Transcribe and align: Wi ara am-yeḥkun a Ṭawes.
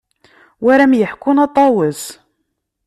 Wi 0.63 0.69
ara 0.73 0.83
am-yeḥkun 0.85 1.37
a 1.45 1.47
Ṭawes. 1.55 2.01